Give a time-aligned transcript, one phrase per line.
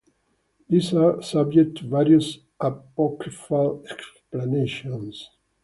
[0.67, 5.29] These are subject to various apocryphal explanations.